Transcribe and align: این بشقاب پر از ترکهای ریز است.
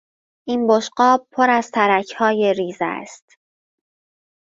این 0.47 0.67
بشقاب 0.67 1.27
پر 1.31 1.49
از 1.49 1.71
ترکهای 1.71 2.53
ریز 2.53 2.77
است. 2.81 3.37